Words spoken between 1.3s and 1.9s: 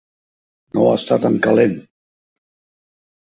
calent!